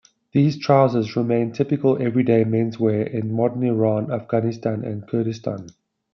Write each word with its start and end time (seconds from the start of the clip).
These 0.31 0.57
trousers 0.57 1.15
remain 1.15 1.51
typical 1.51 2.01
everyday 2.01 2.43
menswear 2.43 3.07
in 3.13 3.31
modern 3.31 3.61
Iran, 3.61 4.11
Afghanistan 4.11 4.83
and 4.83 5.07
Kurdistan. 5.07 5.67